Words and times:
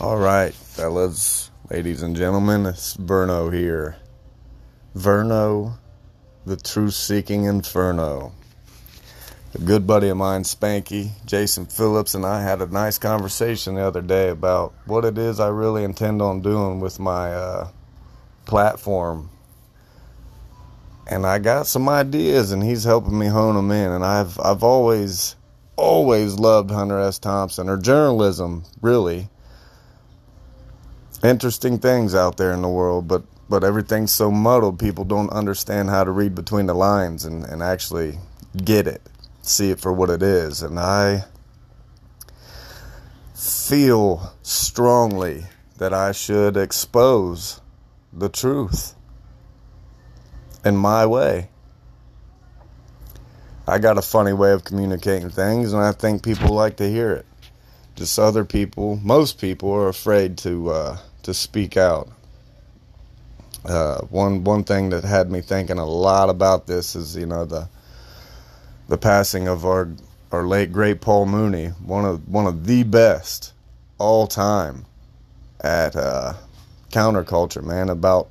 All 0.00 0.16
right, 0.16 0.52
fellas, 0.52 1.52
ladies 1.70 2.02
and 2.02 2.16
gentlemen, 2.16 2.66
it's 2.66 2.96
Verno 2.96 3.54
here. 3.54 3.94
Verno, 4.96 5.78
the 6.44 6.56
truth 6.56 6.94
seeking 6.94 7.44
inferno. 7.44 8.32
A 9.54 9.58
good 9.58 9.86
buddy 9.86 10.08
of 10.08 10.16
mine, 10.16 10.42
Spanky, 10.42 11.10
Jason 11.26 11.66
Phillips, 11.66 12.16
and 12.16 12.26
I 12.26 12.42
had 12.42 12.60
a 12.60 12.66
nice 12.66 12.98
conversation 12.98 13.76
the 13.76 13.82
other 13.82 14.02
day 14.02 14.30
about 14.30 14.74
what 14.86 15.04
it 15.04 15.16
is 15.16 15.38
I 15.38 15.46
really 15.46 15.84
intend 15.84 16.20
on 16.20 16.42
doing 16.42 16.80
with 16.80 16.98
my 16.98 17.32
uh, 17.32 17.68
platform. 18.46 19.30
And 21.06 21.24
I 21.24 21.38
got 21.38 21.68
some 21.68 21.88
ideas, 21.88 22.50
and 22.50 22.64
he's 22.64 22.82
helping 22.82 23.16
me 23.16 23.26
hone 23.26 23.54
them 23.54 23.70
in. 23.70 23.92
And 23.92 24.04
I've 24.04 24.40
I've 24.40 24.64
always 24.64 25.36
always 25.76 26.34
loved 26.34 26.72
Hunter 26.72 26.98
S. 26.98 27.20
Thompson 27.20 27.68
or 27.68 27.76
journalism, 27.76 28.64
really 28.82 29.28
interesting 31.24 31.78
things 31.78 32.14
out 32.14 32.36
there 32.36 32.52
in 32.52 32.62
the 32.62 32.68
world, 32.68 33.08
but 33.08 33.24
but 33.48 33.62
everything's 33.62 34.12
so 34.12 34.30
muddled, 34.30 34.78
people 34.78 35.04
don't 35.04 35.30
understand 35.30 35.90
how 35.90 36.02
to 36.02 36.10
read 36.10 36.34
between 36.34 36.66
the 36.66 36.74
lines 36.74 37.24
and, 37.24 37.44
and 37.44 37.62
actually 37.62 38.18
get 38.64 38.86
it, 38.86 39.02
see 39.42 39.70
it 39.70 39.80
for 39.80 39.92
what 39.92 40.08
it 40.08 40.22
is. 40.22 40.62
And 40.62 40.78
I 40.78 41.24
feel 43.34 44.32
strongly 44.42 45.44
that 45.76 45.92
I 45.92 46.12
should 46.12 46.56
expose 46.56 47.60
the 48.12 48.28
truth 48.28 48.94
in 50.64 50.76
my 50.76 51.04
way. 51.04 51.48
I 53.66 53.78
got 53.78 53.98
a 53.98 54.02
funny 54.02 54.32
way 54.32 54.52
of 54.52 54.64
communicating 54.64 55.30
things, 55.30 55.72
and 55.72 55.82
I 55.82 55.92
think 55.92 56.22
people 56.22 56.50
like 56.54 56.76
to 56.76 56.88
hear 56.88 57.12
it. 57.12 57.26
Just 57.94 58.18
other 58.18 58.44
people, 58.44 58.96
most 59.02 59.38
people, 59.38 59.72
are 59.72 59.88
afraid 59.88 60.36
to 60.38 60.70
uh, 60.70 60.98
to 61.24 61.34
speak 61.34 61.76
out. 61.76 62.08
Uh, 63.64 64.00
one 64.02 64.44
one 64.44 64.62
thing 64.62 64.90
that 64.90 65.04
had 65.04 65.30
me 65.30 65.40
thinking 65.40 65.78
a 65.78 65.86
lot 65.86 66.28
about 66.28 66.66
this 66.66 66.94
is 66.94 67.16
you 67.16 67.26
know 67.26 67.44
the 67.44 67.68
the 68.88 68.98
passing 68.98 69.48
of 69.48 69.64
our 69.64 69.90
our 70.32 70.46
late 70.46 70.72
great 70.72 71.00
Paul 71.00 71.26
Mooney, 71.26 71.68
one 71.84 72.04
of 72.04 72.28
one 72.28 72.46
of 72.46 72.66
the 72.66 72.82
best 72.82 73.52
all 73.98 74.26
time 74.26 74.84
at 75.60 75.96
uh, 75.96 76.34
counterculture, 76.90 77.64
man. 77.64 77.88
About 77.88 78.30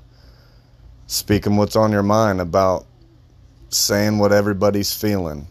speaking 1.07 1.57
what's 1.57 1.75
on 1.75 1.91
your 1.91 2.03
mind, 2.03 2.39
about 2.39 2.85
saying 3.69 4.19
what 4.19 4.31
everybody's 4.31 4.93
feeling, 4.93 5.47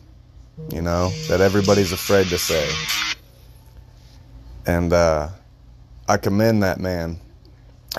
you 0.72 0.80
know, 0.80 1.08
that 1.28 1.40
everybody's 1.40 1.90
afraid 1.90 2.28
to 2.28 2.38
say. 2.38 2.70
And 4.64 4.92
uh, 4.92 5.28
I 6.08 6.18
commend 6.18 6.62
that 6.62 6.78
man 6.78 7.18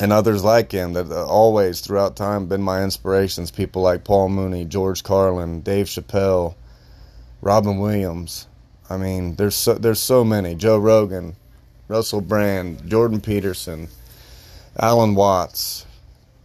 and 0.01 0.11
others 0.11 0.43
like 0.43 0.71
him 0.71 0.93
that 0.93 1.11
uh, 1.11 1.25
always 1.25 1.81
throughout 1.81 2.15
time 2.15 2.47
been 2.47 2.61
my 2.61 2.83
inspirations. 2.83 3.51
People 3.51 3.81
like 3.81 4.03
paul 4.03 4.29
mooney 4.29 4.65
george 4.65 5.03
carlin 5.03 5.61
dave 5.61 5.87
chappelle 5.87 6.55
robin 7.41 7.79
williams. 7.79 8.47
I 8.89 8.97
mean 8.97 9.35
there's 9.35 9.55
so, 9.55 9.75
there's 9.75 9.99
so 9.99 10.23
many. 10.23 10.55
Joe 10.55 10.77
rogan 10.77 11.35
russell 11.87 12.21
brand 12.21 12.89
jordan 12.89 13.19
peterson 13.21 13.87
alan 14.79 15.15
watts 15.15 15.85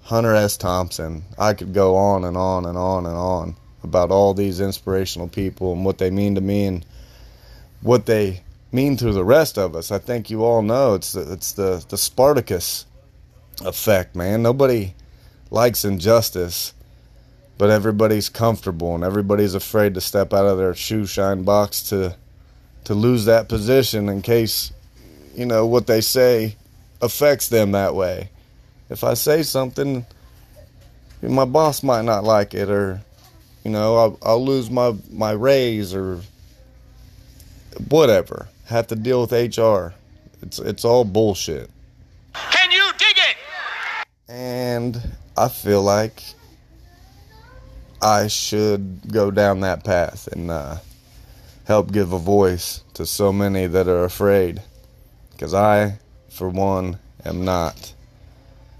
hunter 0.08 0.34
s. 0.34 0.56
Thompson. 0.56 1.22
I 1.38 1.52
could 1.52 1.74
go 1.74 1.96
on 1.96 2.24
and 2.24 2.36
on 2.36 2.64
and 2.64 2.78
on 2.78 3.04
and 3.04 3.14
on 3.14 3.56
about 3.82 4.10
all 4.10 4.32
these 4.32 4.58
inspirational 4.58 5.28
people 5.28 5.72
and 5.72 5.84
what 5.84 5.98
they 5.98 6.10
mean 6.10 6.34
to 6.34 6.40
me 6.40 6.64
and 6.64 6.84
what 7.82 8.06
they 8.06 8.42
mean 8.72 8.96
to 8.96 9.12
the 9.12 9.24
rest 9.24 9.58
of 9.58 9.76
us. 9.76 9.92
I 9.92 9.98
think 9.98 10.30
you 10.30 10.44
all 10.44 10.62
know 10.62 10.94
it's 10.94 11.12
the, 11.12 11.30
it's 11.32 11.52
the 11.52 11.84
the 11.88 11.98
spartacus 11.98 12.86
effect, 13.64 14.14
man. 14.14 14.42
Nobody 14.42 14.94
likes 15.50 15.84
injustice, 15.84 16.72
but 17.56 17.70
everybody's 17.70 18.28
comfortable 18.28 18.94
and 18.94 19.04
everybody's 19.04 19.54
afraid 19.54 19.94
to 19.94 20.00
step 20.00 20.32
out 20.32 20.46
of 20.46 20.58
their 20.58 20.74
shoe 20.74 21.06
shine 21.06 21.42
box 21.42 21.82
to 21.90 22.16
to 22.84 22.94
lose 22.94 23.26
that 23.26 23.48
position 23.48 24.08
in 24.08 24.22
case 24.22 24.72
you 25.34 25.44
know 25.44 25.66
what 25.66 25.86
they 25.86 26.00
say 26.00 26.56
affects 27.00 27.48
them 27.48 27.72
that 27.72 27.94
way. 27.94 28.30
If 28.90 29.04
I 29.04 29.14
say 29.14 29.42
something, 29.42 30.06
my 31.22 31.44
boss 31.44 31.82
might 31.82 32.04
not 32.04 32.24
like 32.24 32.54
it, 32.54 32.70
or 32.70 33.02
you 33.64 33.70
know, 33.70 33.96
I'll, 33.96 34.18
I'll 34.22 34.44
lose 34.44 34.70
my 34.70 34.94
my 35.10 35.32
raise 35.32 35.94
or 35.94 36.20
whatever. 37.88 38.48
Have 38.66 38.86
to 38.88 38.96
deal 38.96 39.20
with 39.22 39.32
HR. 39.32 39.94
It's 40.42 40.58
it's 40.58 40.84
all 40.84 41.04
bullshit. 41.04 41.70
And 44.28 45.00
I 45.36 45.48
feel 45.48 45.82
like 45.82 46.22
I 48.02 48.26
should 48.26 49.10
go 49.10 49.30
down 49.30 49.60
that 49.60 49.84
path 49.84 50.28
and 50.28 50.50
uh, 50.50 50.76
help 51.66 51.92
give 51.92 52.12
a 52.12 52.18
voice 52.18 52.82
to 52.94 53.06
so 53.06 53.32
many 53.32 53.66
that 53.66 53.88
are 53.88 54.04
afraid. 54.04 54.62
Because 55.30 55.54
I, 55.54 55.98
for 56.28 56.48
one, 56.48 56.98
am 57.24 57.44
not. 57.44 57.94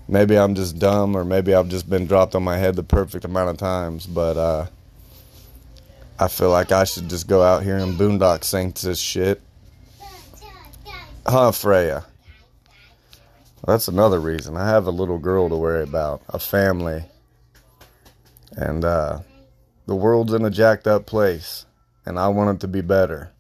Maybe 0.07 0.37
I'm 0.39 0.55
just 0.55 0.79
dumb, 0.79 1.17
or 1.17 1.25
maybe 1.25 1.55
I've 1.55 1.69
just 1.69 1.89
been 1.89 2.07
dropped 2.07 2.35
on 2.35 2.43
my 2.43 2.57
head 2.57 2.77
the 2.77 2.83
perfect 2.83 3.25
amount 3.25 3.51
of 3.51 3.57
times, 3.57 4.07
but 4.07 4.37
uh, 4.37 4.67
I 6.19 6.29
feel 6.29 6.51
like 6.51 6.73
I 6.73 6.85
should 6.85 7.09
just 7.09 7.27
go 7.27 7.43
out 7.43 7.63
here 7.63 7.77
and 7.77 7.99
boondock 7.99 8.45
sing 8.45 8.73
this 8.83 8.99
shit. 8.99 9.41
Huh, 11.27 11.53
Freya? 11.53 12.05
That's 13.69 13.87
another 13.87 14.19
reason. 14.19 14.57
I 14.57 14.67
have 14.67 14.87
a 14.87 14.91
little 14.91 15.19
girl 15.19 15.51
to 15.51 15.55
worry 15.55 15.83
about, 15.83 16.23
a 16.31 16.39
family. 16.39 17.05
And 18.53 18.83
uh, 18.83 19.19
the 19.85 19.95
world's 19.95 20.33
in 20.33 20.43
a 20.43 20.49
jacked 20.49 20.87
up 20.87 21.05
place, 21.05 21.67
and 22.07 22.19
I 22.19 22.29
want 22.29 22.57
it 22.57 22.61
to 22.63 22.67
be 22.67 22.81
better. 22.81 23.31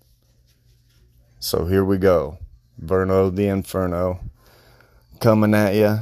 So 1.41 1.65
here 1.65 1.83
we 1.83 1.97
go. 1.97 2.37
Verno 2.79 3.35
the 3.35 3.49
Inferno 3.49 4.21
coming 5.19 5.55
at 5.55 5.75
you 5.75 6.01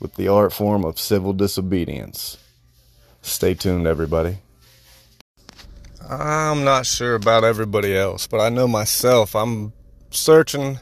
with 0.00 0.16
the 0.16 0.26
art 0.26 0.52
form 0.52 0.84
of 0.84 0.98
civil 0.98 1.32
disobedience. 1.32 2.38
Stay 3.20 3.54
tuned, 3.54 3.86
everybody. 3.86 4.38
I'm 6.10 6.64
not 6.64 6.84
sure 6.84 7.14
about 7.14 7.44
everybody 7.44 7.96
else, 7.96 8.26
but 8.26 8.40
I 8.40 8.48
know 8.48 8.66
myself. 8.66 9.36
I'm 9.36 9.72
searching 10.10 10.80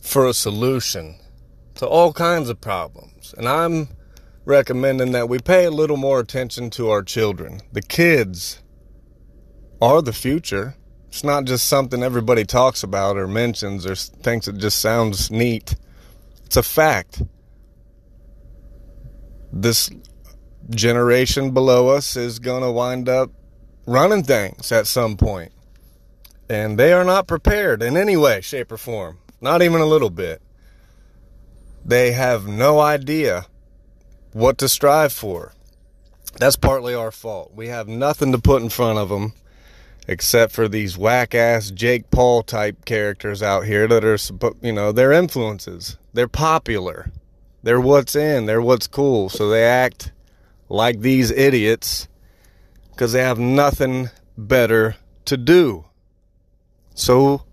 for 0.00 0.26
a 0.26 0.32
solution 0.32 1.16
to 1.76 1.86
all 1.86 2.12
kinds 2.12 2.48
of 2.48 2.60
problems. 2.60 3.34
And 3.36 3.48
I'm 3.48 3.88
recommending 4.44 5.12
that 5.12 5.28
we 5.28 5.38
pay 5.38 5.64
a 5.64 5.70
little 5.70 5.96
more 5.96 6.20
attention 6.20 6.70
to 6.70 6.90
our 6.90 7.02
children. 7.02 7.60
The 7.72 7.82
kids 7.82 8.62
are 9.80 10.02
the 10.02 10.12
future. 10.12 10.74
It's 11.08 11.24
not 11.24 11.44
just 11.44 11.66
something 11.66 12.02
everybody 12.02 12.44
talks 12.44 12.82
about 12.82 13.16
or 13.16 13.26
mentions 13.26 13.86
or 13.86 13.94
thinks 13.94 14.48
it 14.48 14.56
just 14.58 14.80
sounds 14.80 15.30
neat. 15.30 15.76
It's 16.44 16.56
a 16.56 16.62
fact. 16.62 17.22
This 19.52 19.90
generation 20.70 21.52
below 21.52 21.88
us 21.88 22.16
is 22.16 22.38
going 22.38 22.62
to 22.62 22.70
wind 22.70 23.08
up 23.08 23.30
running 23.86 24.22
things 24.22 24.72
at 24.72 24.86
some 24.86 25.16
point. 25.16 25.52
And 26.48 26.78
they 26.78 26.92
are 26.92 27.04
not 27.04 27.26
prepared 27.26 27.82
in 27.82 27.96
any 27.96 28.16
way, 28.16 28.40
shape, 28.40 28.70
or 28.70 28.76
form. 28.76 29.18
Not 29.40 29.62
even 29.62 29.80
a 29.80 29.86
little 29.86 30.10
bit 30.10 30.40
they 31.86 32.10
have 32.10 32.48
no 32.48 32.80
idea 32.80 33.46
what 34.32 34.58
to 34.58 34.68
strive 34.68 35.12
for. 35.12 35.52
That's 36.38 36.56
partly 36.56 36.94
our 36.94 37.12
fault. 37.12 37.52
We 37.54 37.68
have 37.68 37.86
nothing 37.86 38.32
to 38.32 38.38
put 38.38 38.60
in 38.60 38.68
front 38.68 38.98
of 38.98 39.08
them 39.08 39.34
except 40.08 40.52
for 40.52 40.66
these 40.68 40.98
whack 40.98 41.34
ass 41.34 41.70
Jake 41.70 42.10
Paul 42.10 42.42
type 42.42 42.84
characters 42.84 43.40
out 43.40 43.66
here 43.66 43.86
that 43.86 44.04
are, 44.04 44.18
you 44.60 44.72
know, 44.72 44.90
they're 44.90 45.12
influences. 45.12 45.96
They're 46.12 46.28
popular. 46.28 47.12
They're 47.62 47.80
what's 47.80 48.16
in. 48.16 48.46
They're 48.46 48.60
what's 48.60 48.88
cool. 48.88 49.28
So 49.28 49.48
they 49.48 49.64
act 49.64 50.12
like 50.68 51.00
these 51.00 51.30
idiots 51.30 52.08
because 52.90 53.12
they 53.12 53.22
have 53.22 53.38
nothing 53.38 54.10
better 54.36 54.96
to 55.26 55.36
do. 55.36 55.84
So 56.94 57.45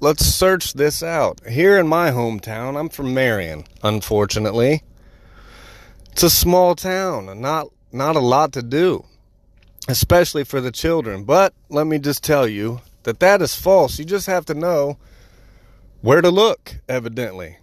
let's 0.00 0.24
search 0.24 0.74
this 0.74 1.02
out. 1.02 1.40
Here 1.46 1.78
in 1.78 1.88
my 1.88 2.10
hometown, 2.10 2.78
I'm 2.78 2.88
from 2.88 3.14
Marion, 3.14 3.64
unfortunately. 3.82 4.82
It's 6.12 6.22
a 6.22 6.30
small 6.30 6.74
town 6.74 7.28
and 7.28 7.40
not 7.40 7.68
not 7.90 8.16
a 8.16 8.20
lot 8.20 8.52
to 8.52 8.62
do, 8.62 9.04
especially 9.88 10.44
for 10.44 10.60
the 10.60 10.72
children. 10.72 11.24
But 11.24 11.54
let 11.68 11.86
me 11.86 11.98
just 11.98 12.22
tell 12.22 12.46
you 12.46 12.80
that 13.04 13.20
that 13.20 13.40
is 13.40 13.54
false. 13.54 13.98
You 13.98 14.04
just 14.04 14.26
have 14.26 14.44
to 14.46 14.54
know 14.54 14.98
where 16.00 16.20
to 16.20 16.30
look, 16.30 16.76
evidently. 16.88 17.58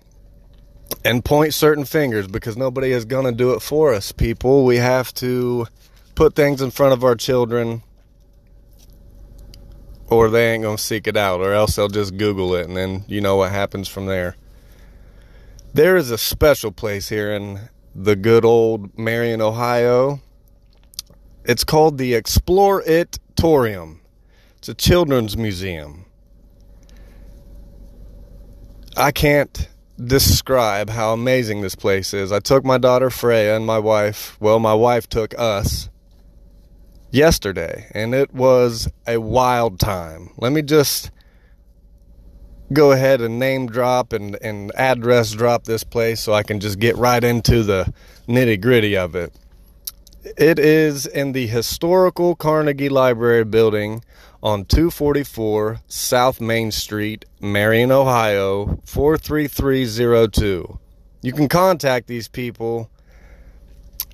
And 1.03 1.23
point 1.23 1.53
certain 1.53 1.85
fingers 1.85 2.27
because 2.27 2.57
nobody 2.57 2.91
is 2.91 3.05
going 3.05 3.25
to 3.25 3.31
do 3.31 3.53
it 3.53 3.61
for 3.61 3.93
us, 3.93 4.11
people. 4.11 4.65
We 4.65 4.77
have 4.77 5.13
to 5.15 5.67
put 6.15 6.35
things 6.35 6.61
in 6.61 6.71
front 6.71 6.93
of 6.93 7.03
our 7.03 7.15
children 7.15 7.83
or 10.07 10.29
they 10.29 10.51
ain't 10.51 10.63
gonna 10.63 10.77
seek 10.77 11.07
it 11.07 11.17
out, 11.17 11.41
or 11.41 11.53
else 11.53 11.75
they'll 11.75 11.87
just 11.87 12.17
Google 12.17 12.55
it, 12.55 12.67
and 12.67 12.75
then 12.75 13.05
you 13.07 13.21
know 13.21 13.35
what 13.35 13.51
happens 13.51 13.87
from 13.87 14.05
there. 14.05 14.35
There 15.73 15.97
is 15.97 16.11
a 16.11 16.17
special 16.17 16.71
place 16.71 17.09
here 17.09 17.33
in 17.33 17.69
the 17.93 18.15
good 18.15 18.45
old 18.45 18.97
Marion, 18.97 19.41
Ohio. 19.41 20.21
It's 21.43 21.63
called 21.63 21.97
the 21.97 22.13
Explore 22.13 22.81
It 22.83 23.19
Torium. 23.35 23.99
It's 24.57 24.69
a 24.69 24.73
children's 24.73 25.37
museum. 25.37 26.05
I 28.97 29.11
can't 29.11 29.67
describe 30.03 30.89
how 30.89 31.13
amazing 31.13 31.61
this 31.61 31.75
place 31.75 32.13
is. 32.13 32.31
I 32.31 32.39
took 32.39 32.65
my 32.65 32.77
daughter 32.77 33.09
Freya 33.09 33.55
and 33.55 33.65
my 33.65 33.79
wife, 33.79 34.37
well, 34.39 34.59
my 34.59 34.73
wife 34.73 35.07
took 35.07 35.37
us 35.37 35.89
yesterday, 37.15 37.87
and 37.91 38.13
it 38.13 38.33
was 38.33 38.89
a 39.07 39.17
wild 39.17 39.79
time. 39.79 40.29
Let 40.37 40.51
me 40.51 40.61
just 40.61 41.11
go 42.73 42.91
ahead 42.91 43.21
and 43.21 43.39
name 43.39 43.67
drop 43.67 44.11
and, 44.11 44.37
and 44.41 44.71
address 44.75 45.31
drop 45.31 45.63
this 45.63 45.83
place 45.83 46.19
so 46.19 46.33
I 46.33 46.43
can 46.43 46.59
just 46.59 46.79
get 46.79 46.97
right 46.97 47.23
into 47.23 47.63
the 47.63 47.93
nitty 48.27 48.59
gritty 48.61 48.97
of 48.97 49.15
it. 49.15 49.33
It 50.37 50.57
is 50.57 51.05
in 51.05 51.31
the 51.31 51.47
historical 51.47 52.35
Carnegie 52.35 52.89
Library 52.89 53.45
building 53.45 54.03
on 54.41 54.65
244 54.65 55.81
South 55.87 56.41
Main 56.41 56.71
Street, 56.71 57.25
Marion, 57.39 57.91
Ohio 57.91 58.79
43302. 58.85 60.79
You 61.21 61.31
can 61.31 61.47
contact 61.47 62.07
these 62.07 62.27
people 62.27 62.89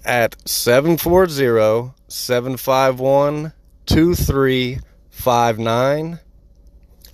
at 0.05 0.37
740 0.47 1.91
751 2.07 3.51
2359 3.85 6.19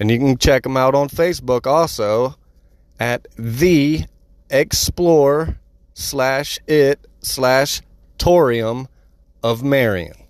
And 0.00 0.10
you 0.10 0.18
can 0.18 0.36
check 0.38 0.64
them 0.64 0.76
out 0.76 0.94
on 0.94 1.08
Facebook 1.08 1.66
also 1.66 2.34
at 2.98 3.26
the 3.36 4.04
explore 4.50 5.58
slash 5.94 6.58
it 6.66 7.06
slash 7.20 7.80
torium 8.18 8.86
of 9.42 9.62
Marion. 9.62 10.23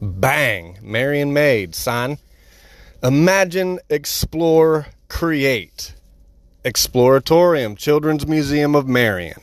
Bang! 0.00 0.78
Marion 0.82 1.32
made, 1.32 1.74
son. 1.74 2.18
Imagine, 3.02 3.80
explore, 3.90 4.86
create. 5.08 5.94
Exploratorium, 6.64 7.76
Children's 7.76 8.26
Museum 8.26 8.74
of 8.74 8.86
Marion. 8.86 9.40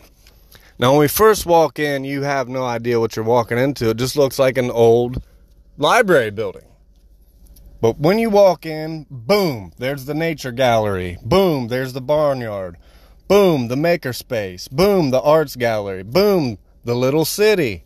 Now, 0.77 0.91
when 0.91 0.99
we 1.01 1.07
first 1.07 1.45
walk 1.45 1.79
in, 1.79 2.03
you 2.03 2.23
have 2.23 2.49
no 2.49 2.63
idea 2.63 2.99
what 2.99 3.15
you're 3.15 3.25
walking 3.25 3.57
into. 3.57 3.89
It 3.89 3.97
just 3.97 4.17
looks 4.17 4.37
like 4.37 4.57
an 4.57 4.71
old 4.71 5.21
library 5.77 6.31
building. 6.31 6.67
But 7.81 7.99
when 7.99 8.19
you 8.19 8.29
walk 8.29 8.65
in, 8.65 9.05
boom, 9.09 9.71
there's 9.77 10.05
the 10.05 10.13
nature 10.13 10.51
gallery. 10.51 11.17
Boom, 11.23 11.67
there's 11.67 11.93
the 11.93 12.01
barnyard. 12.01 12.77
Boom, 13.27 13.67
the 13.67 13.75
makerspace. 13.75 14.69
Boom, 14.69 15.11
the 15.11 15.21
arts 15.21 15.55
gallery. 15.55 16.03
Boom, 16.03 16.57
the 16.83 16.95
little 16.95 17.25
city 17.25 17.85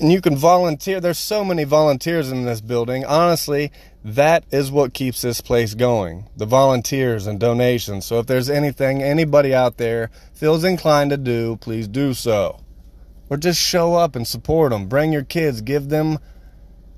and 0.00 0.12
you 0.12 0.20
can 0.20 0.36
volunteer. 0.36 1.00
There's 1.00 1.18
so 1.18 1.44
many 1.44 1.64
volunteers 1.64 2.30
in 2.30 2.44
this 2.44 2.60
building. 2.60 3.04
Honestly, 3.04 3.72
that 4.04 4.44
is 4.50 4.70
what 4.70 4.94
keeps 4.94 5.22
this 5.22 5.40
place 5.40 5.74
going 5.74 6.28
the 6.36 6.46
volunteers 6.46 7.26
and 7.26 7.40
donations. 7.40 8.04
So 8.04 8.18
if 8.18 8.26
there's 8.26 8.50
anything 8.50 9.02
anybody 9.02 9.54
out 9.54 9.78
there 9.78 10.10
feels 10.32 10.64
inclined 10.64 11.10
to 11.10 11.16
do, 11.16 11.56
please 11.56 11.88
do 11.88 12.14
so. 12.14 12.60
Or 13.28 13.36
just 13.36 13.60
show 13.60 13.94
up 13.94 14.14
and 14.14 14.26
support 14.26 14.70
them. 14.70 14.86
Bring 14.86 15.12
your 15.12 15.24
kids, 15.24 15.60
give 15.60 15.88
them 15.88 16.18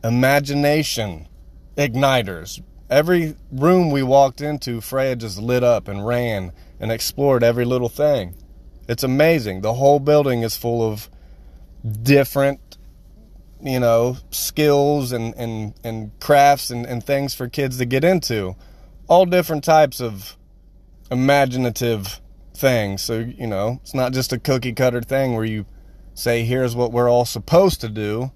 imagination 0.05 1.29
igniters. 1.77 2.61
Every 2.91 3.37
room 3.51 3.91
we 3.91 4.03
walked 4.03 4.41
into, 4.41 4.81
Freya 4.81 5.17
just 5.17 5.39
lit 5.39 5.63
up 5.63 5.89
and 5.89 6.07
ran 6.07 6.53
and 6.81 6.91
explored 6.91 7.43
every 7.43 7.65
little 7.65 7.89
thing. 7.89 8.35
It's 8.89 9.03
amazing. 9.03 9.61
The 9.61 9.75
whole 9.75 10.01
building 10.01 10.43
is 10.43 10.57
full 10.57 10.83
of 10.83 11.09
different 12.03 12.68
you 13.61 13.81
know, 13.81 14.17
skills 14.31 15.13
and, 15.13 15.35
and, 15.37 15.75
and 15.85 16.19
crafts 16.21 16.71
and, 16.71 16.87
and 16.87 17.05
things 17.05 17.35
for 17.35 17.49
kids 17.49 17.79
to 17.79 17.85
get 17.85 18.05
into. 18.05 18.57
All 19.09 19.25
different 19.25 19.65
types 19.65 20.01
of 20.01 20.37
imaginative 21.11 22.21
things. 22.55 23.03
So, 23.03 23.19
you 23.19 23.47
know, 23.47 23.79
it's 23.83 23.95
not 23.95 24.13
just 24.13 24.33
a 24.33 24.39
cookie 24.39 24.73
cutter 24.73 25.01
thing 25.01 25.35
where 25.35 25.45
you 25.45 25.67
say, 26.15 26.45
here's 26.45 26.77
what 26.77 26.93
we're 26.93 27.11
all 27.11 27.25
supposed 27.25 27.81
to 27.81 27.89
do. 27.89 28.33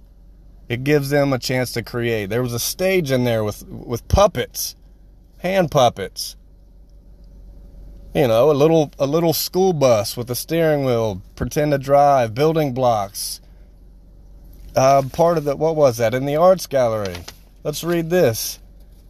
It 0.69 0.84
gives 0.84 1.10
them 1.10 1.32
a 1.32 1.38
chance 1.38 1.72
to 1.72 1.82
create. 1.82 2.30
There 2.30 2.42
was 2.42 2.54
a 2.54 2.58
stage 2.58 3.10
in 3.10 3.25
there 3.25 3.44
with, 3.44 3.66
with 3.66 4.06
puppets, 4.08 4.76
hand 5.38 5.70
puppets. 5.70 6.36
You 8.14 8.28
know, 8.28 8.50
a 8.50 8.52
little 8.52 8.92
a 8.98 9.06
little 9.06 9.32
school 9.32 9.72
bus 9.72 10.18
with 10.18 10.30
a 10.30 10.34
steering 10.34 10.84
wheel, 10.84 11.22
pretend 11.34 11.72
to 11.72 11.78
drive, 11.78 12.34
building 12.34 12.75
blocks, 12.75 13.40
uh, 14.76 15.02
part 15.12 15.38
of 15.38 15.44
the, 15.44 15.56
what 15.56 15.76
was 15.76 15.98
that? 15.98 16.14
In 16.14 16.26
the 16.26 16.36
arts 16.36 16.66
gallery. 16.66 17.16
Let's 17.64 17.84
read 17.84 18.10
this. 18.10 18.58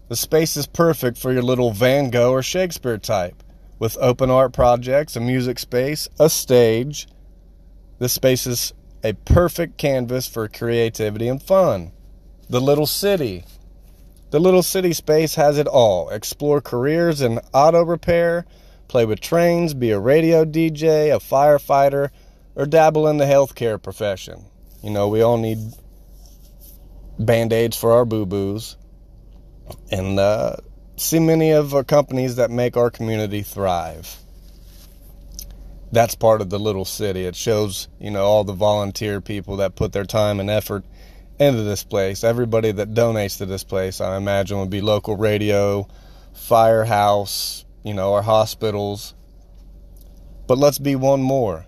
The 0.09 0.17
space 0.17 0.57
is 0.57 0.67
perfect 0.67 1.17
for 1.17 1.33
your 1.33 1.43
little 1.43 1.73
Van 1.73 2.11
Gogh 2.11 2.33
or 2.33 2.43
Shakespeare 2.43 2.99
type. 2.99 3.43
With 3.79 3.97
open 4.01 4.31
art 4.31 4.53
projects, 4.53 5.17
a 5.17 5.21
music 5.21 5.59
space, 5.59 6.09
a 6.21 6.29
stage. 6.29 7.09
This 7.99 8.13
space 8.13 8.47
is 8.47 8.75
a 9.03 9.15
perfect 9.15 9.79
canvas 9.79 10.29
for 10.29 10.49
creativity 10.49 11.29
and 11.29 11.43
fun. 11.43 11.93
The 12.49 12.61
Little 12.61 12.87
City. 12.87 13.45
The 14.31 14.39
Little 14.39 14.63
City 14.63 14.93
space 14.93 15.35
has 15.35 15.59
it 15.59 15.67
all. 15.67 16.11
Explore 16.11 16.61
careers 16.61 17.21
in 17.21 17.41
auto 17.53 17.83
repair, 17.83 18.47
play 18.89 19.05
with 19.05 19.21
trains, 19.21 19.75
be 19.75 19.91
a 19.91 19.99
radio 19.99 20.45
DJ, 20.45 21.15
a 21.15 21.19
firefighter, 21.19 22.11
or 22.55 22.67
dabble 22.67 23.09
in 23.09 23.17
the 23.17 23.25
healthcare 23.25 23.83
profession. 23.83 24.45
You 24.83 24.91
know, 24.91 25.09
we 25.09 25.23
all 25.23 25.39
need 25.39 25.59
band 27.19 27.53
aids 27.53 27.77
for 27.77 27.93
our 27.93 28.05
boo 28.05 28.27
boos. 28.27 28.77
And 29.91 30.19
uh, 30.19 30.57
see 30.97 31.21
many 31.21 31.53
of 31.53 31.75
our 31.75 31.85
companies 31.85 32.37
that 32.37 32.51
make 32.51 32.77
our 32.77 32.91
community 32.91 33.43
thrive. 33.43 34.17
That's 35.93 36.15
part 36.15 36.41
of 36.41 36.51
the 36.51 36.59
little 36.59 36.85
city. 36.85 37.25
It 37.25 37.37
shows, 37.37 37.89
you 38.01 38.11
know, 38.11 38.25
all 38.25 38.45
the 38.45 38.55
volunteer 38.55 39.21
people 39.21 39.59
that 39.59 39.77
put 39.77 39.93
their 39.93 40.05
time 40.05 40.41
and 40.41 40.51
effort 40.51 40.85
into 41.39 41.63
this 41.63 41.85
place. 41.85 42.25
Everybody 42.25 42.73
that 42.73 42.95
donates 42.95 43.39
to 43.39 43.47
this 43.47 43.63
place, 43.63 44.01
I 44.01 44.17
imagine, 44.17 44.59
would 44.59 44.71
be 44.71 44.81
local 44.81 45.17
radio, 45.17 45.87
firehouse, 46.33 47.65
you 47.85 47.95
know, 47.95 48.15
our 48.15 48.23
hospitals. 48.23 49.15
But 50.47 50.59
let's 50.59 50.79
be 50.79 50.97
one 50.97 51.23
more 51.23 51.67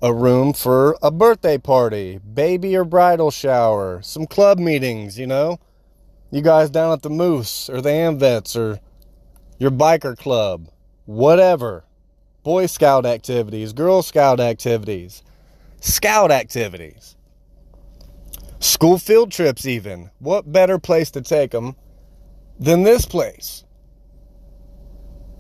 a 0.02 0.14
room 0.14 0.54
for 0.54 0.98
a 1.02 1.12
birthday 1.12 1.58
party, 1.58 2.20
baby 2.20 2.76
or 2.76 2.86
bridal 2.86 3.32
shower, 3.32 4.02
some 4.02 4.26
club 4.26 4.58
meetings, 4.58 5.20
you 5.20 5.28
know, 5.28 5.60
you 6.32 6.42
guys 6.42 6.70
down 6.70 6.94
at 6.94 7.02
the 7.02 7.10
Moose 7.10 7.70
or 7.70 7.82
the 7.82 7.90
Amvets 7.90 8.56
or 8.56 8.80
your 9.58 9.72
biker 9.72 10.18
club, 10.18 10.70
whatever. 11.06 11.84
Boy 12.44 12.68
Scout 12.68 13.06
activities, 13.06 13.74
Girl 13.74 14.02
Scout 14.02 14.40
activities, 14.40 15.22
Scout 15.82 16.32
activities, 16.32 17.18
school 18.60 18.98
field 18.98 19.32
trips, 19.32 19.66
even. 19.66 20.12
What 20.20 20.50
better 20.50 20.80
place 20.80 21.12
to 21.12 21.22
take 21.22 21.52
them 21.52 21.76
than 22.58 22.84
this 22.84 23.06
place? 23.06 23.66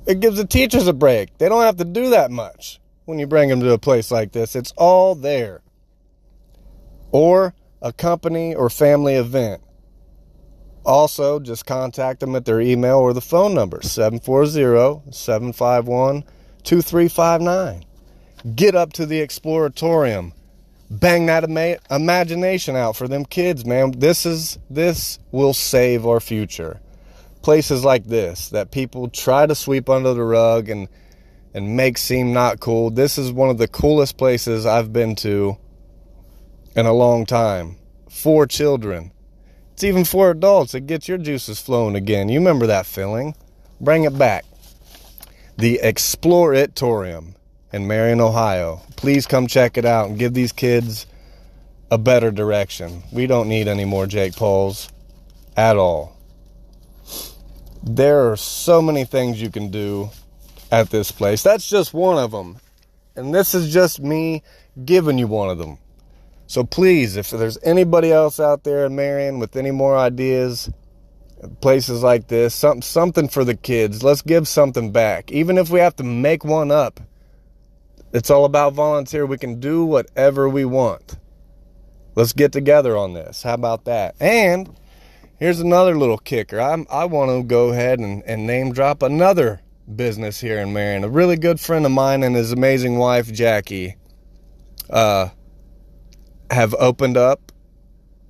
It 0.05 0.19
gives 0.19 0.37
the 0.37 0.45
teachers 0.45 0.87
a 0.87 0.93
break. 0.93 1.37
They 1.37 1.47
don't 1.47 1.63
have 1.63 1.77
to 1.77 1.85
do 1.85 2.09
that 2.09 2.31
much 2.31 2.78
when 3.09 3.17
you 3.17 3.25
bring 3.25 3.49
them 3.49 3.59
to 3.59 3.73
a 3.73 3.79
place 3.79 4.11
like 4.11 4.31
this. 4.31 4.55
It's 4.55 4.71
all 4.77 5.15
there. 5.15 5.61
Or 7.11 7.55
a 7.81 7.91
company 7.91 8.53
or 8.53 8.69
family 8.69 9.15
event. 9.15 9.61
Also, 10.85 11.39
just 11.39 11.65
contact 11.65 12.19
them 12.19 12.35
at 12.35 12.45
their 12.45 12.61
email 12.61 12.97
or 12.99 13.13
the 13.13 13.21
phone 13.21 13.53
number 13.53 13.81
740 13.81 15.11
751 15.11 16.23
2359. 16.63 17.83
Get 18.55 18.75
up 18.75 18.93
to 18.93 19.05
the 19.05 19.19
Exploratorium. 19.19 20.33
Bang 20.91 21.25
that 21.25 21.43
ima- 21.43 21.77
imagination 21.91 22.75
out 22.75 22.95
for 22.95 23.07
them 23.07 23.25
kids, 23.25 23.65
man. 23.65 23.91
This 23.91 24.25
is 24.25 24.59
this 24.69 25.19
will 25.31 25.53
save 25.53 26.05
our 26.05 26.19
future. 26.19 26.79
Places 27.41 27.83
like 27.83 28.05
this 28.05 28.49
that 28.49 28.71
people 28.71 29.09
try 29.09 29.45
to 29.45 29.55
sweep 29.55 29.89
under 29.89 30.13
the 30.13 30.23
rug 30.23 30.69
and 30.69 30.87
and 31.59 31.77
make 31.77 31.97
seem 31.97 32.33
not 32.33 32.59
cool. 32.59 32.89
This 32.89 33.17
is 33.17 33.31
one 33.31 33.49
of 33.49 33.57
the 33.57 33.67
coolest 33.67 34.17
places 34.17 34.65
I've 34.65 34.91
been 34.91 35.15
to 35.17 35.57
in 36.75 36.85
a 36.85 36.93
long 36.93 37.25
time. 37.25 37.77
For 38.09 38.47
children 38.47 39.11
it's 39.79 39.85
even 39.85 40.03
for 40.03 40.29
adults. 40.29 40.75
It 40.75 40.87
gets 40.87 41.07
your 41.07 41.17
juices 41.17 41.61
flowing 41.61 41.95
again. 41.95 42.27
You 42.27 42.39
remember 42.39 42.67
that 42.67 42.85
feeling. 42.85 43.33
Bring 43.79 44.03
it 44.03 44.17
back. 44.17 44.43
The 45.57 45.79
Exploratorium 45.81 47.35
in 47.71 47.87
Marion, 47.87 48.19
Ohio. 48.19 48.81
Please 48.97 49.25
come 49.25 49.47
check 49.47 49.77
it 49.77 49.85
out 49.85 50.09
and 50.09 50.19
give 50.19 50.33
these 50.33 50.51
kids 50.51 51.05
a 51.89 51.97
better 51.97 52.29
direction. 52.29 53.03
We 53.13 53.25
don't 53.25 53.47
need 53.47 53.69
any 53.69 53.85
more 53.85 54.05
Jake 54.05 54.35
Pauls 54.35 54.89
at 55.55 55.77
all. 55.77 56.17
There 57.81 58.29
are 58.29 58.35
so 58.35 58.81
many 58.81 59.05
things 59.05 59.41
you 59.41 59.49
can 59.49 59.71
do 59.71 60.09
at 60.71 60.89
this 60.89 61.11
place. 61.11 61.43
That's 61.43 61.67
just 61.67 61.93
one 61.93 62.17
of 62.17 62.31
them. 62.31 62.57
And 63.15 63.33
this 63.33 63.53
is 63.53 63.73
just 63.73 63.99
me 63.99 64.43
giving 64.85 65.17
you 65.17 65.27
one 65.27 65.49
of 65.49 65.57
them. 65.57 65.77
So 66.47 66.63
please, 66.63 67.15
if 67.15 67.29
there's 67.29 67.57
anybody 67.63 68.11
else 68.11 68.39
out 68.39 68.63
there 68.63 68.85
in 68.85 68.95
Marion 68.95 69.39
with 69.39 69.55
any 69.55 69.71
more 69.71 69.97
ideas, 69.97 70.69
places 71.61 72.01
like 72.01 72.27
this, 72.27 72.55
something 72.55 72.81
something 72.81 73.27
for 73.27 73.43
the 73.43 73.55
kids, 73.55 74.03
let's 74.03 74.21
give 74.21 74.47
something 74.47 74.91
back. 74.91 75.31
Even 75.31 75.57
if 75.57 75.69
we 75.69 75.79
have 75.79 75.95
to 75.97 76.03
make 76.03 76.43
one 76.43 76.71
up. 76.71 76.99
It's 78.11 78.31
all 78.31 78.45
about 78.45 78.73
volunteer. 78.73 79.27
We 79.27 79.37
can 79.37 79.59
do 79.59 79.85
whatever 79.85 80.49
we 80.49 80.65
want. 80.65 81.17
Let's 82.15 82.33
get 82.33 82.51
together 82.51 82.97
on 82.97 83.13
this. 83.13 83.43
How 83.43 83.53
about 83.53 83.85
that? 83.85 84.15
And 84.19 84.75
here's 85.37 85.59
another 85.59 85.95
little 85.95 86.17
kicker. 86.17 86.59
I'm, 86.59 86.87
I 86.89 87.05
want 87.05 87.29
to 87.29 87.43
go 87.43 87.69
ahead 87.69 87.99
and, 87.99 88.23
and 88.23 88.47
name 88.47 88.73
drop 88.73 89.03
another 89.03 89.61
business 89.95 90.39
here 90.39 90.59
in 90.59 90.73
Marion. 90.73 91.03
A 91.03 91.09
really 91.09 91.37
good 91.37 91.59
friend 91.59 91.85
of 91.85 91.91
mine 91.91 92.23
and 92.23 92.35
his 92.35 92.51
amazing 92.51 92.97
wife, 92.97 93.31
Jackie. 93.31 93.95
Uh, 94.89 95.29
have 96.51 96.73
opened 96.75 97.17
up 97.17 97.51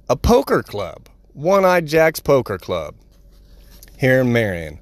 a 0.09 0.15
poker 0.15 0.63
club, 0.63 1.07
One 1.33 1.63
Eyed 1.63 1.85
Jack's 1.85 2.19
Poker 2.19 2.57
Club, 2.57 2.95
here 3.97 4.21
in 4.21 4.33
Marion. 4.33 4.79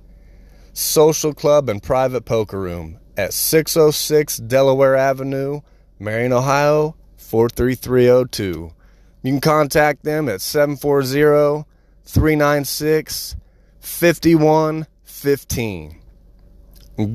Social 0.74 1.34
club 1.34 1.68
and 1.70 1.84
private 1.84 2.26
poker 2.26 2.60
room 2.60 3.00
at 3.16 3.34
606 3.34 4.38
Delaware 4.38 4.96
Avenue, 4.96 5.62
Marion, 6.00 6.34
Ohio 6.34 6.96
43302. 7.18 8.72
You 9.24 9.32
can 9.32 9.42
contact 9.42 10.04
them 10.04 10.30
at 10.30 10.42
740 10.42 11.66
396 12.06 13.36
5115. 13.80 16.02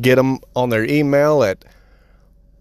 Get 0.01 0.17
them 0.17 0.39
on 0.55 0.71
their 0.71 0.85
email 0.85 1.43
at 1.43 1.65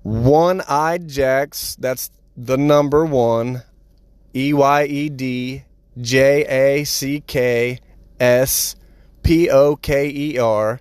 one 0.04 0.62
eyed 0.68 1.08
jacks, 1.08 1.76
that's 1.80 2.10
the 2.36 2.58
number 2.58 3.06
one, 3.06 3.64
E 4.36 4.54
Y 4.54 4.84
E 4.86 5.10
D 5.10 5.64
J 6.00 6.46
A 6.46 6.84
C 6.84 7.22
K 7.22 7.80
S 8.20 8.76
P 9.24 9.50
O 9.50 9.76
K 9.76 10.10
E 10.10 10.38
R 10.38 10.80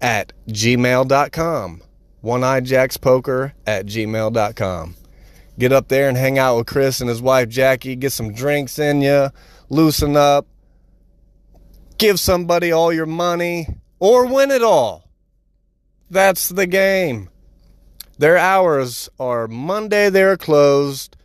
at 0.00 0.32
gmail.com. 0.48 1.82
One 2.20 2.42
Eye 2.42 2.60
Jacks 2.60 2.96
Poker 2.96 3.54
at 3.66 3.86
gmail.com. 3.86 4.96
Get 5.58 5.72
up 5.72 5.88
there 5.88 6.08
and 6.08 6.16
hang 6.16 6.38
out 6.38 6.56
with 6.56 6.66
Chris 6.66 7.00
and 7.00 7.08
his 7.08 7.22
wife 7.22 7.48
Jackie. 7.48 7.96
Get 7.96 8.12
some 8.12 8.32
drinks 8.32 8.78
in 8.78 9.00
you. 9.00 9.30
Loosen 9.68 10.16
up. 10.16 10.46
Give 11.98 12.20
somebody 12.20 12.72
all 12.72 12.92
your 12.92 13.06
money 13.06 13.68
or 13.98 14.26
win 14.26 14.50
it 14.50 14.62
all. 14.62 15.05
That's 16.10 16.48
the 16.48 16.66
game. 16.66 17.30
Their 18.18 18.38
hours 18.38 19.08
are 19.18 19.48
Monday, 19.48 20.08
they're 20.08 20.36
closed. 20.36 21.16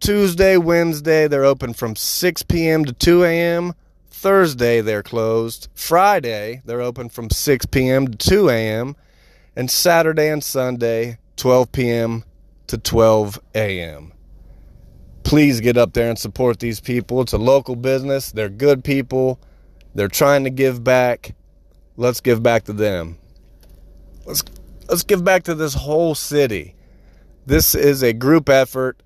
Tuesday, 0.00 0.56
Wednesday, 0.56 1.28
they're 1.28 1.44
open 1.44 1.72
from 1.72 1.96
6 1.96 2.42
p.m. 2.42 2.84
to 2.84 2.92
2 2.92 3.24
a.m. 3.24 3.72
Thursday, 4.10 4.80
they're 4.80 5.02
closed. 5.02 5.68
Friday, 5.74 6.60
they're 6.64 6.82
open 6.82 7.08
from 7.08 7.30
6 7.30 7.66
p.m. 7.66 8.08
to 8.08 8.16
2 8.16 8.50
a.m. 8.50 8.96
And 9.54 9.70
Saturday 9.70 10.28
and 10.28 10.42
Sunday, 10.44 11.18
12 11.36 11.72
p.m. 11.72 12.24
to 12.66 12.76
12 12.76 13.40
a.m. 13.54 14.12
Please 15.22 15.60
get 15.60 15.76
up 15.76 15.92
there 15.94 16.10
and 16.10 16.18
support 16.18 16.58
these 16.60 16.80
people. 16.80 17.20
It's 17.20 17.32
a 17.32 17.38
local 17.38 17.76
business. 17.76 18.32
They're 18.32 18.48
good 18.48 18.84
people. 18.84 19.40
They're 19.94 20.08
trying 20.08 20.44
to 20.44 20.50
give 20.50 20.84
back. 20.84 21.34
Let's 21.96 22.20
give 22.20 22.42
back 22.42 22.64
to 22.64 22.72
them. 22.72 23.18
Let's 24.26 24.42
let's 24.88 25.04
give 25.04 25.24
back 25.24 25.44
to 25.44 25.54
this 25.54 25.74
whole 25.74 26.14
city. 26.14 26.74
This 27.46 27.76
is 27.76 28.02
a 28.02 28.12
group 28.12 28.48
effort. 28.48 29.00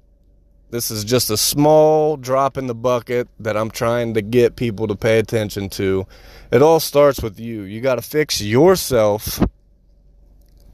This 0.70 0.90
is 0.90 1.04
just 1.04 1.30
a 1.30 1.36
small 1.36 2.16
drop 2.16 2.56
in 2.56 2.68
the 2.68 2.74
bucket 2.74 3.28
that 3.40 3.56
I'm 3.56 3.70
trying 3.70 4.14
to 4.14 4.22
get 4.22 4.56
people 4.56 4.86
to 4.86 4.94
pay 4.94 5.18
attention 5.18 5.68
to. 5.70 6.06
It 6.50 6.62
all 6.62 6.80
starts 6.80 7.20
with 7.20 7.38
you. 7.38 7.62
You 7.62 7.80
got 7.80 7.96
to 7.96 8.02
fix 8.02 8.40
yourself. 8.40 9.44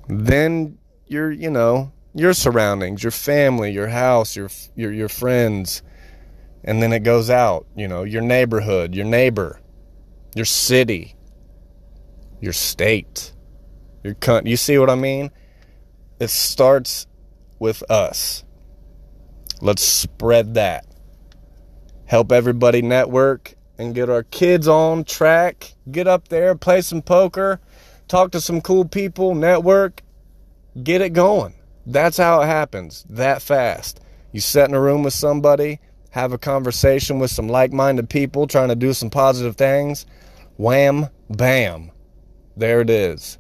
Then 0.07 0.79
your, 1.07 1.33
you 1.33 1.51
know, 1.51 1.93
your 2.15 2.35
surroundings, 2.35 3.03
your 3.03 3.11
family, 3.11 3.73
your 3.73 3.89
house, 3.89 4.37
your 4.37 4.49
your 4.77 4.93
your 4.93 5.09
friends. 5.09 5.83
And 6.63 6.83
then 6.83 6.93
it 6.93 7.01
goes 7.01 7.31
out, 7.31 7.67
you 7.77 7.89
know, 7.89 8.05
your 8.05 8.23
neighborhood, 8.23 8.95
your 8.95 9.05
neighbor, 9.05 9.61
your 10.35 10.45
city, 10.45 11.17
your 12.41 12.53
state 12.53 13.33
your 14.07 14.15
cunt. 14.15 14.47
You 14.47 14.57
see 14.57 14.79
what 14.79 14.89
I 14.89 14.95
mean? 14.95 15.31
It 16.19 16.31
starts 16.31 17.07
with 17.59 17.83
us. 17.91 18.45
Let's 19.61 19.83
spread 19.83 20.55
that. 20.55 20.87
Help 22.07 22.31
everybody 22.31 22.83
network 22.83 23.55
and 23.79 23.95
get 23.95 24.09
our 24.09 24.23
kids 24.23 24.69
on 24.69 25.05
track. 25.05 25.75
Get 25.91 26.07
up 26.07 26.29
there, 26.29 26.55
play 26.55 26.81
some 26.81 27.03
poker, 27.03 27.61
talk 28.09 28.31
to 28.31 28.41
some 28.41 28.61
cool 28.61 28.85
people, 28.85 29.35
network, 29.35 30.03
get 30.83 31.01
it 31.01 31.11
going. 31.11 31.55
That's 31.85 32.17
how 32.17 32.41
it 32.43 32.47
happens, 32.47 33.05
that 33.11 33.43
fast. 33.43 34.01
You 34.33 34.41
sit 34.41 34.69
in 34.69 34.75
a 34.75 34.81
room 34.81 35.03
with 35.03 35.15
somebody, 35.15 35.81
have 36.11 36.33
a 36.33 36.39
conversation 36.39 37.19
with 37.19 37.31
some 37.31 37.49
like 37.49 37.73
minded 37.73 38.09
people 38.09 38.47
trying 38.47 38.69
to 38.69 38.77
do 38.77 38.93
some 38.93 39.11
positive 39.11 39.57
things. 39.57 40.07
Wham, 40.57 41.09
bam. 41.29 41.91
There 42.57 42.81
it 42.81 42.91
is. 42.91 43.39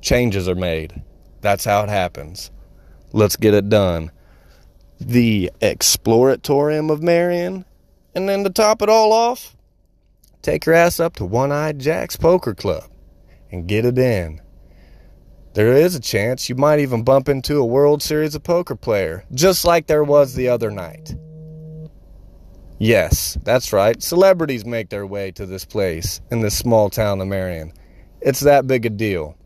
Changes 0.00 0.48
are 0.48 0.54
made. 0.54 1.02
That's 1.40 1.64
how 1.64 1.82
it 1.84 1.88
happens. 1.88 2.50
Let's 3.12 3.36
get 3.36 3.54
it 3.54 3.68
done. 3.68 4.10
The 5.00 5.50
Exploratorium 5.60 6.90
of 6.90 7.02
Marion, 7.02 7.64
and 8.14 8.28
then 8.28 8.44
to 8.44 8.50
top 8.50 8.82
it 8.82 8.88
all 8.88 9.12
off, 9.12 9.56
take 10.42 10.66
your 10.66 10.74
ass 10.74 11.00
up 11.00 11.16
to 11.16 11.24
One 11.24 11.52
Eyed 11.52 11.78
Jack's 11.78 12.16
Poker 12.16 12.54
Club 12.54 12.90
and 13.50 13.66
get 13.66 13.84
it 13.84 13.98
in. 13.98 14.40
There 15.54 15.72
is 15.72 15.94
a 15.94 16.00
chance 16.00 16.48
you 16.48 16.54
might 16.54 16.78
even 16.78 17.02
bump 17.02 17.28
into 17.28 17.58
a 17.58 17.66
World 17.66 18.02
Series 18.02 18.36
of 18.36 18.44
Poker 18.44 18.76
player, 18.76 19.24
just 19.32 19.64
like 19.64 19.86
there 19.86 20.04
was 20.04 20.34
the 20.34 20.48
other 20.48 20.70
night. 20.70 21.14
Yes, 22.78 23.36
that's 23.42 23.72
right. 23.72 24.00
Celebrities 24.00 24.64
make 24.64 24.88
their 24.88 25.06
way 25.06 25.32
to 25.32 25.44
this 25.46 25.64
place 25.64 26.20
in 26.30 26.40
this 26.40 26.56
small 26.56 26.88
town 26.88 27.20
of 27.20 27.26
Marion. 27.26 27.72
It's 28.20 28.40
that 28.40 28.66
big 28.66 28.86
a 28.86 28.90
deal. 28.90 29.36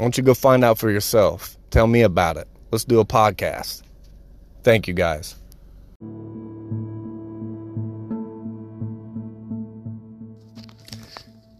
Why 0.00 0.04
don't 0.04 0.16
you 0.16 0.22
go 0.24 0.32
find 0.32 0.64
out 0.64 0.78
for 0.78 0.90
yourself? 0.90 1.58
Tell 1.68 1.86
me 1.86 2.00
about 2.00 2.38
it. 2.38 2.48
Let's 2.72 2.84
do 2.84 3.00
a 3.00 3.04
podcast. 3.04 3.82
Thank 4.62 4.88
you 4.88 4.94
guys. 4.94 5.34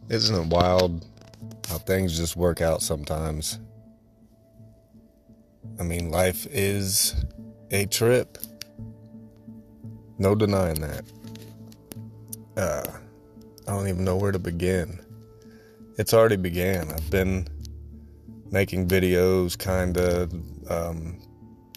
Isn't 0.09 0.35
it 0.35 0.47
wild 0.47 1.05
how 1.69 1.77
things 1.77 2.17
just 2.17 2.35
work 2.35 2.63
out 2.63 2.81
sometimes? 2.81 3.59
I 5.79 5.83
mean, 5.83 6.11
life 6.11 6.47
is 6.51 7.15
a 7.71 7.85
trip. 7.85 8.39
No 10.17 10.35
denying 10.35 10.81
that. 10.81 11.05
Uh, 12.57 12.91
I 13.69 13.73
don't 13.73 13.89
even 13.89 14.03
know 14.03 14.17
where 14.17 14.33
to 14.33 14.39
begin. 14.39 14.99
It's 15.99 16.15
already 16.15 16.37
began. 16.37 16.91
I've 16.91 17.11
been 17.11 17.47
making 18.51 18.89
videos, 18.89 19.59
kind 19.59 19.97
of 19.97 20.33
um, 20.71 21.21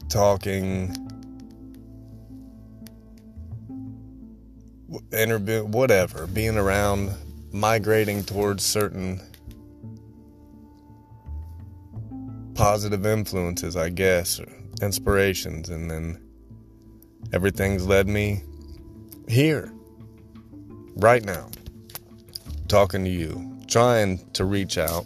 talking, 0.09 0.95
interview, 5.11 5.63
whatever, 5.65 6.27
being 6.27 6.57
around, 6.57 7.11
migrating 7.51 8.23
towards 8.23 8.63
certain 8.63 9.21
positive 12.55 13.05
influences, 13.05 13.75
I 13.75 13.89
guess, 13.89 14.39
inspirations, 14.81 15.69
and 15.69 15.89
then 15.89 16.21
everything's 17.31 17.85
led 17.85 18.07
me 18.07 18.43
here, 19.27 19.71
right 20.95 21.23
now, 21.23 21.49
talking 22.67 23.03
to 23.03 23.09
you, 23.09 23.61
trying 23.67 24.19
to 24.33 24.45
reach 24.45 24.77
out, 24.77 25.05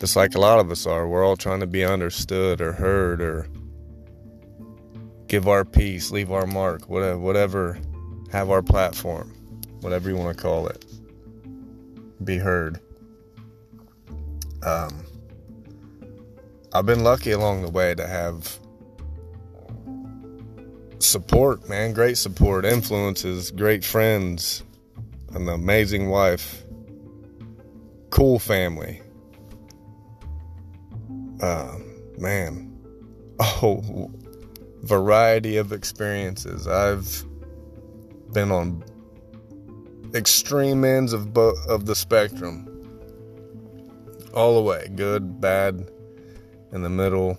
just 0.00 0.16
like 0.16 0.34
a 0.34 0.40
lot 0.40 0.58
of 0.58 0.70
us 0.70 0.86
are. 0.86 1.06
We're 1.06 1.24
all 1.24 1.36
trying 1.36 1.60
to 1.60 1.66
be 1.66 1.84
understood 1.84 2.62
or 2.62 2.72
heard 2.72 3.20
or 3.20 3.46
give 5.28 5.46
our 5.46 5.64
piece, 5.64 6.10
leave 6.10 6.32
our 6.32 6.46
mark, 6.46 6.88
whatever, 6.88 7.18
whatever, 7.18 7.78
have 8.32 8.50
our 8.50 8.62
platform, 8.62 9.28
whatever 9.82 10.08
you 10.08 10.16
want 10.16 10.34
to 10.36 10.42
call 10.42 10.66
it, 10.66 10.84
be 12.24 12.38
heard. 12.38 12.80
Um, 14.62 15.04
I've 16.72 16.86
been 16.86 17.04
lucky 17.04 17.32
along 17.32 17.62
the 17.62 17.70
way 17.70 17.94
to 17.94 18.06
have 18.06 18.58
support, 20.98 21.68
man, 21.68 21.92
great 21.92 22.16
support, 22.16 22.64
influences, 22.64 23.50
great 23.50 23.84
friends, 23.84 24.64
an 25.34 25.48
amazing 25.48 26.08
wife, 26.08 26.64
cool 28.08 28.38
family. 28.38 29.02
Uh, 31.40 31.76
man, 32.18 32.78
oh, 33.40 34.10
variety 34.82 35.56
of 35.56 35.72
experiences. 35.72 36.66
I've 36.66 37.24
been 38.32 38.50
on 38.50 38.84
extreme 40.14 40.84
ends 40.84 41.12
of 41.12 41.32
bo- 41.32 41.56
of 41.68 41.86
the 41.86 41.94
spectrum, 41.94 42.66
all 44.34 44.56
the 44.56 44.62
way, 44.62 44.88
good, 44.94 45.40
bad, 45.40 45.90
in 46.72 46.82
the 46.82 46.90
middle 46.90 47.38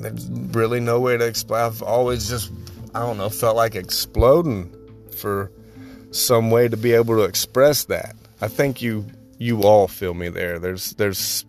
there's 0.00 0.28
really 0.56 0.80
no 0.80 1.00
way 1.00 1.16
to 1.16 1.26
explain. 1.26 1.62
I've 1.62 1.82
always 1.82 2.28
just, 2.28 2.50
I 2.94 3.00
don't 3.00 3.18
know, 3.18 3.28
felt 3.28 3.56
like 3.56 3.74
exploding 3.74 4.74
for 5.16 5.52
some 6.10 6.50
way 6.50 6.68
to 6.68 6.76
be 6.76 6.92
able 6.92 7.16
to 7.16 7.22
express 7.22 7.84
that. 7.84 8.16
I 8.40 8.48
think 8.48 8.82
you 8.82 9.06
you 9.40 9.62
all 9.62 9.88
feel 9.88 10.12
me 10.12 10.28
there. 10.28 10.58
There's 10.58 10.90
there's 10.92 11.46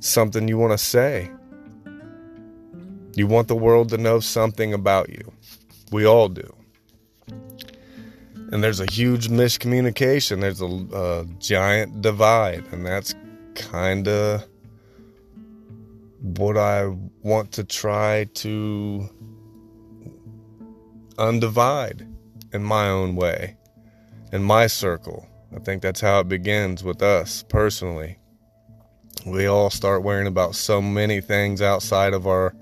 something 0.00 0.48
you 0.48 0.58
want 0.58 0.72
to 0.72 0.78
say. 0.78 1.30
You 3.14 3.28
want 3.28 3.48
the 3.48 3.56
world 3.56 3.88
to 3.90 3.96
know 3.96 4.18
something 4.20 4.74
about 4.74 5.08
you. 5.08 5.32
We 5.92 6.04
all 6.04 6.28
do. 6.28 6.52
And 8.50 8.62
there's 8.62 8.80
a 8.80 8.90
huge 8.90 9.28
miscommunication. 9.28 10.40
There's 10.40 10.60
a, 10.60 10.66
a 10.66 11.24
giant 11.38 12.02
divide, 12.02 12.64
and 12.72 12.84
that's 12.84 13.14
kind 13.54 14.08
of 14.08 14.44
what 16.20 16.56
I 16.56 16.86
want 17.22 17.52
to 17.52 17.64
try 17.64 18.24
to 18.34 19.08
undivide 21.18 22.12
in 22.52 22.64
my 22.64 22.88
own 22.88 23.14
way, 23.14 23.56
in 24.32 24.42
my 24.42 24.66
circle. 24.66 25.28
I 25.54 25.60
think 25.60 25.82
that's 25.82 26.00
how 26.00 26.20
it 26.20 26.28
begins 26.28 26.82
with 26.82 27.02
us 27.02 27.44
personally. 27.48 28.18
We 29.24 29.46
all 29.46 29.70
start 29.70 30.02
worrying 30.02 30.26
about 30.26 30.54
so 30.54 30.80
many 30.80 31.20
things 31.20 31.62
outside 31.62 32.12
of 32.12 32.26
our 32.26 32.54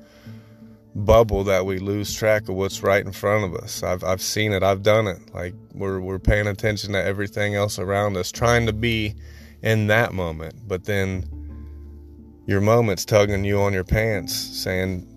bubble 0.94 1.44
that 1.44 1.66
we 1.66 1.78
lose 1.78 2.14
track 2.14 2.48
of 2.48 2.54
what's 2.54 2.82
right 2.82 3.04
in 3.04 3.12
front 3.12 3.44
of 3.44 3.54
us. 3.60 3.82
I've 3.82 4.04
I've 4.04 4.22
seen 4.22 4.52
it. 4.52 4.62
I've 4.62 4.82
done 4.82 5.06
it. 5.06 5.34
Like 5.34 5.54
we're 5.72 6.00
we're 6.00 6.18
paying 6.18 6.46
attention 6.46 6.92
to 6.92 7.02
everything 7.02 7.54
else 7.54 7.78
around 7.78 8.16
us, 8.16 8.30
trying 8.30 8.66
to 8.66 8.72
be 8.72 9.14
in 9.62 9.86
that 9.88 10.12
moment, 10.12 10.54
but 10.68 10.84
then 10.84 11.24
your 12.46 12.60
moment's 12.60 13.04
tugging 13.04 13.44
you 13.44 13.60
on 13.60 13.72
your 13.72 13.84
pants, 13.84 14.34
saying, 14.34 15.08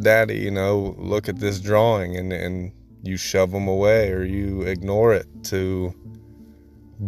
Daddy, 0.00 0.38
you 0.38 0.50
know, 0.50 0.96
look 0.98 1.28
at 1.28 1.38
this 1.38 1.60
drawing, 1.60 2.16
and, 2.16 2.32
and 2.32 2.72
you 3.02 3.16
shove 3.16 3.52
them 3.52 3.68
away 3.68 4.10
or 4.10 4.24
you 4.24 4.62
ignore 4.62 5.12
it 5.12 5.26
to 5.44 5.94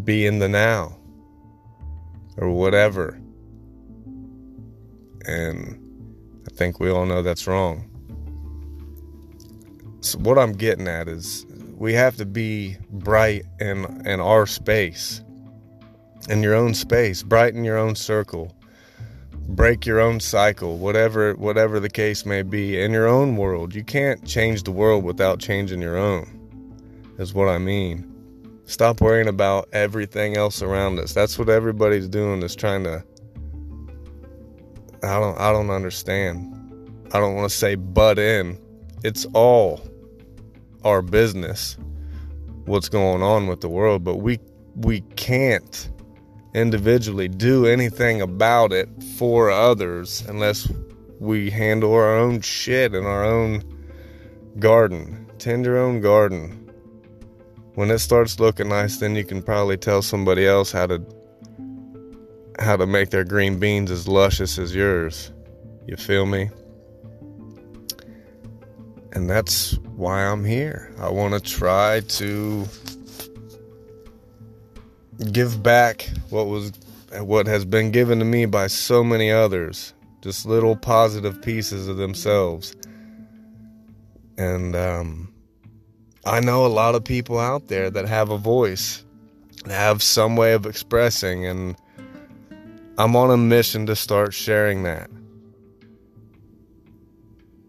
be 0.02 0.26
in 0.26 0.38
the 0.38 0.48
now 0.48 0.96
or 2.36 2.50
whatever. 2.50 3.20
And 5.26 5.80
I 6.46 6.54
think 6.54 6.80
we 6.80 6.90
all 6.90 7.06
know 7.06 7.22
that's 7.22 7.46
wrong. 7.46 7.88
So, 10.00 10.18
what 10.18 10.38
I'm 10.38 10.52
getting 10.52 10.88
at 10.88 11.08
is 11.08 11.46
we 11.76 11.94
have 11.94 12.16
to 12.16 12.26
be 12.26 12.76
bright 12.90 13.44
in, 13.60 13.84
in 14.06 14.20
our 14.20 14.46
space, 14.46 15.22
in 16.28 16.42
your 16.42 16.54
own 16.54 16.74
space, 16.74 17.22
brighten 17.22 17.64
your 17.64 17.78
own 17.78 17.94
circle 17.94 18.54
break 19.48 19.84
your 19.84 20.00
own 20.00 20.18
cycle 20.18 20.78
whatever 20.78 21.34
whatever 21.34 21.78
the 21.78 21.90
case 21.90 22.24
may 22.24 22.40
be 22.40 22.80
in 22.80 22.92
your 22.92 23.06
own 23.06 23.36
world 23.36 23.74
you 23.74 23.84
can't 23.84 24.26
change 24.26 24.62
the 24.62 24.72
world 24.72 25.04
without 25.04 25.38
changing 25.38 25.82
your 25.82 25.98
own 25.98 26.26
is 27.18 27.34
what 27.34 27.46
i 27.46 27.58
mean 27.58 28.13
stop 28.66 29.00
worrying 29.00 29.28
about 29.28 29.68
everything 29.72 30.36
else 30.36 30.62
around 30.62 30.98
us 30.98 31.12
that's 31.12 31.38
what 31.38 31.48
everybody's 31.48 32.08
doing 32.08 32.42
is 32.42 32.54
trying 32.54 32.82
to 32.84 33.02
i 35.02 35.18
don't 35.18 35.38
i 35.38 35.52
don't 35.52 35.70
understand 35.70 36.52
i 37.12 37.18
don't 37.20 37.34
want 37.34 37.48
to 37.50 37.56
say 37.56 37.74
butt 37.74 38.18
in 38.18 38.58
it's 39.02 39.26
all 39.34 39.80
our 40.84 41.02
business 41.02 41.76
what's 42.64 42.88
going 42.88 43.22
on 43.22 43.46
with 43.46 43.60
the 43.60 43.68
world 43.68 44.02
but 44.02 44.16
we 44.16 44.38
we 44.76 45.00
can't 45.16 45.90
individually 46.54 47.28
do 47.28 47.66
anything 47.66 48.22
about 48.22 48.72
it 48.72 48.88
for 49.16 49.50
others 49.50 50.24
unless 50.28 50.70
we 51.18 51.50
handle 51.50 51.92
our 51.92 52.16
own 52.16 52.40
shit 52.40 52.94
in 52.94 53.04
our 53.04 53.24
own 53.24 53.62
garden. 54.58 55.26
Tend 55.38 55.64
your 55.64 55.78
own 55.78 56.00
garden. 56.00 56.63
When 57.74 57.90
it 57.90 57.98
starts 57.98 58.38
looking 58.38 58.68
nice, 58.68 58.98
then 58.98 59.16
you 59.16 59.24
can 59.24 59.42
probably 59.42 59.76
tell 59.76 60.00
somebody 60.00 60.46
else 60.46 60.70
how 60.70 60.86
to 60.86 61.02
how 62.60 62.76
to 62.76 62.86
make 62.86 63.10
their 63.10 63.24
green 63.24 63.58
beans 63.58 63.90
as 63.90 64.06
luscious 64.06 64.58
as 64.58 64.74
yours. 64.74 65.32
You 65.86 65.96
feel 65.96 66.24
me? 66.24 66.50
And 69.12 69.28
that's 69.28 69.76
why 69.96 70.24
I'm 70.24 70.44
here. 70.44 70.92
I 70.98 71.10
want 71.10 71.34
to 71.34 71.40
try 71.40 72.00
to 72.00 72.66
give 75.32 75.62
back 75.62 76.08
what 76.30 76.46
was 76.46 76.72
what 77.20 77.46
has 77.46 77.64
been 77.64 77.90
given 77.90 78.18
to 78.18 78.24
me 78.24 78.46
by 78.46 78.66
so 78.66 79.04
many 79.04 79.30
others 79.30 79.94
just 80.20 80.46
little 80.46 80.74
positive 80.74 81.40
pieces 81.42 81.86
of 81.86 81.96
themselves 81.96 82.74
and 84.36 84.74
um, 84.74 85.33
i 86.26 86.40
know 86.40 86.64
a 86.64 86.68
lot 86.68 86.94
of 86.94 87.04
people 87.04 87.38
out 87.38 87.68
there 87.68 87.90
that 87.90 88.06
have 88.06 88.30
a 88.30 88.38
voice 88.38 89.04
have 89.66 90.02
some 90.02 90.36
way 90.36 90.52
of 90.52 90.66
expressing 90.66 91.46
and 91.46 91.76
I'm 92.96 93.16
on 93.16 93.30
a 93.32 93.36
mission 93.36 93.86
to 93.86 93.96
start 93.96 94.32
sharing 94.32 94.84
that 94.84 95.10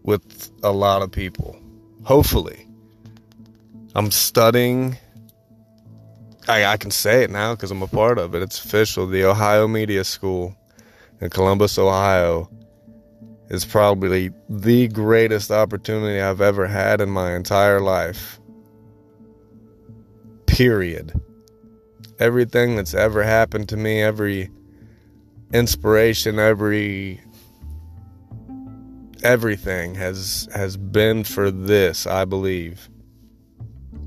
with 0.04 0.52
a 0.62 0.70
lot 0.70 1.02
of 1.02 1.10
people. 1.10 1.58
Hopefully. 2.04 2.68
I'm 3.96 4.12
studying. 4.12 4.96
I, 6.46 6.64
I 6.64 6.76
can 6.76 6.92
say 6.92 7.24
it 7.24 7.30
now 7.30 7.56
because 7.56 7.72
I'm 7.72 7.82
a 7.82 7.88
part 7.88 8.18
of 8.18 8.36
it. 8.36 8.42
It's 8.42 8.64
official. 8.64 9.08
The 9.08 9.24
Ohio 9.24 9.66
Media 9.66 10.04
School 10.04 10.54
in 11.20 11.28
Columbus, 11.28 11.76
Ohio 11.76 12.48
is 13.48 13.64
probably 13.64 14.30
the 14.48 14.86
greatest 14.88 15.50
opportunity 15.50 16.20
I've 16.20 16.40
ever 16.40 16.68
had 16.68 17.00
in 17.00 17.10
my 17.10 17.34
entire 17.34 17.80
life. 17.80 18.38
Period. 20.56 21.20
Everything 22.18 22.76
that's 22.76 22.94
ever 22.94 23.22
happened 23.22 23.68
to 23.68 23.76
me, 23.76 24.00
every 24.00 24.48
inspiration, 25.52 26.38
every 26.38 27.20
everything 29.22 29.96
has 29.96 30.48
has 30.54 30.78
been 30.78 31.24
for 31.24 31.50
this, 31.50 32.06
I 32.06 32.24
believe. 32.24 32.88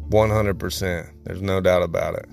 100%. 0.09 1.11
There's 1.23 1.43
no 1.43 1.61
doubt 1.61 1.83
about 1.83 2.15
it. 2.15 2.29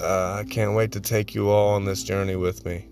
Uh, 0.00 0.42
I 0.44 0.44
can't 0.50 0.74
wait 0.74 0.90
to 0.92 1.00
take 1.00 1.32
you 1.32 1.48
all 1.48 1.74
on 1.74 1.84
this 1.84 2.02
journey 2.02 2.34
with 2.34 2.66
me. 2.66 2.88